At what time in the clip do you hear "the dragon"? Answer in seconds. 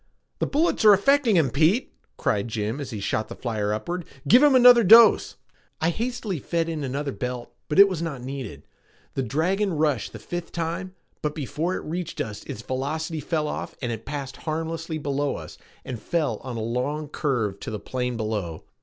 9.13-9.73